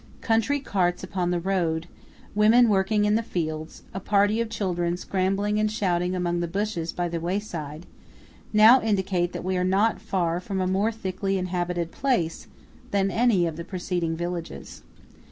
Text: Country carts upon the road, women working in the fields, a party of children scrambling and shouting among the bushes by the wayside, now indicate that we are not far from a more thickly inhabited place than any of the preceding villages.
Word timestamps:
Country 0.21 0.59
carts 0.59 1.03
upon 1.03 1.29
the 1.29 1.39
road, 1.39 1.85
women 2.33 2.69
working 2.69 3.05
in 3.05 3.13
the 3.13 3.21
fields, 3.21 3.83
a 3.93 3.99
party 3.99 4.41
of 4.41 4.49
children 4.49 4.97
scrambling 4.97 5.59
and 5.59 5.71
shouting 5.71 6.15
among 6.15 6.39
the 6.39 6.47
bushes 6.47 6.91
by 6.91 7.07
the 7.07 7.19
wayside, 7.19 7.85
now 8.51 8.81
indicate 8.81 9.31
that 9.31 9.43
we 9.43 9.57
are 9.57 9.63
not 9.63 10.01
far 10.01 10.39
from 10.39 10.59
a 10.59 10.65
more 10.65 10.91
thickly 10.91 11.37
inhabited 11.37 11.91
place 11.91 12.47
than 12.89 13.11
any 13.11 13.45
of 13.45 13.57
the 13.57 13.63
preceding 13.63 14.17
villages. 14.17 14.81